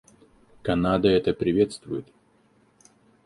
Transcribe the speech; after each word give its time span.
Канада 0.63 1.09
это 1.09 1.31
приветствует. 1.31 2.07